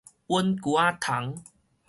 [0.03, 0.03] 隱
[0.57, 1.43] 痀仔蟲